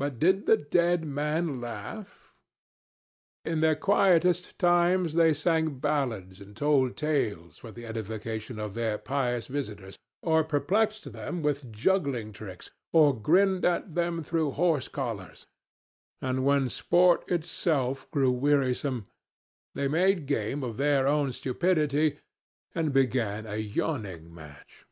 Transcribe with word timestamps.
But 0.00 0.18
did 0.18 0.46
the 0.46 0.56
dead 0.56 1.04
man 1.04 1.60
laugh? 1.60 2.34
In 3.44 3.60
their 3.60 3.76
quietest 3.76 4.58
times 4.58 5.14
they 5.14 5.32
sang 5.34 5.78
ballads 5.78 6.40
and 6.40 6.56
told 6.56 6.96
tales 6.96 7.56
for 7.58 7.70
the 7.70 7.86
edification 7.86 8.58
of 8.58 8.74
their 8.74 8.98
pious 8.98 9.46
visitors, 9.46 9.96
or 10.20 10.42
perplexed 10.42 11.12
them 11.12 11.42
with 11.42 11.70
juggling 11.70 12.32
tricks, 12.32 12.72
or 12.92 13.14
grinned 13.16 13.64
at 13.64 13.94
them 13.94 14.20
through 14.24 14.50
horse 14.50 14.88
collars; 14.88 15.46
and 16.20 16.44
when 16.44 16.68
sport 16.68 17.22
itself 17.30 18.10
grew 18.10 18.32
wearisome, 18.32 19.06
they 19.76 19.86
made 19.86 20.26
game 20.26 20.64
of 20.64 20.76
their 20.76 21.06
own 21.06 21.30
stupidity 21.32 22.18
and 22.74 22.92
began 22.92 23.46
a 23.46 23.58
yawning 23.58 24.34
match. 24.34 24.86